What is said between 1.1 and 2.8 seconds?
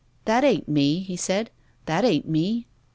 said.' That ain't me.